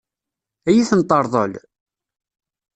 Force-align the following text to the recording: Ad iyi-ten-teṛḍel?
Ad 0.67 0.73
iyi-ten-teṛḍel? 0.73 1.53